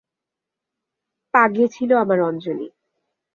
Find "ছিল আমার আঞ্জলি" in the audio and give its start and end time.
1.67-2.67